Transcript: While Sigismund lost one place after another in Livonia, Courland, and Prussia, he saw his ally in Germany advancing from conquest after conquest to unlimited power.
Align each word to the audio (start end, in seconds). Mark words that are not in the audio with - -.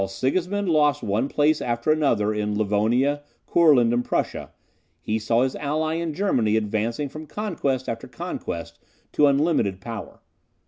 While 0.01 0.07
Sigismund 0.07 0.67
lost 0.67 1.03
one 1.03 1.27
place 1.27 1.61
after 1.61 1.91
another 1.91 2.33
in 2.33 2.57
Livonia, 2.57 3.21
Courland, 3.45 3.93
and 3.93 4.03
Prussia, 4.03 4.49
he 4.99 5.19
saw 5.19 5.43
his 5.43 5.55
ally 5.57 5.93
in 5.97 6.15
Germany 6.15 6.57
advancing 6.57 7.07
from 7.07 7.27
conquest 7.27 7.87
after 7.87 8.07
conquest 8.07 8.79
to 9.11 9.27
unlimited 9.27 9.79
power. 9.79 10.19